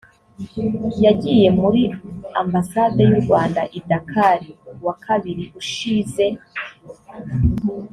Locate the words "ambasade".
2.41-3.01